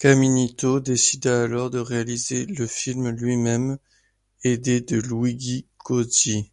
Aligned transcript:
Caminito 0.00 0.80
décida 0.80 1.44
alors 1.44 1.70
de 1.70 1.78
réaliser 1.78 2.44
le 2.46 2.66
film 2.66 3.10
lui-même, 3.10 3.78
aidé 4.42 4.80
de 4.80 4.96
Luigi 5.00 5.66
Cozzi. 5.78 6.50